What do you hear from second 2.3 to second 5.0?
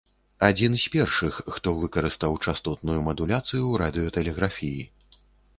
частотную мадуляцыю ў радыётэлеграфіі.